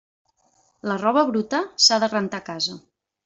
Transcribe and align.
La 0.91 0.95
roba 1.01 1.25
bruta 1.27 1.61
s'ha 1.87 2.01
de 2.05 2.11
rentar 2.15 2.43
a 2.45 2.47
casa. 2.51 2.79